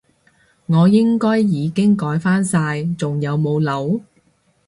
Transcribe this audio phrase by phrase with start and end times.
[0.65, 4.01] 我應該已經改返晒，仲有冇漏？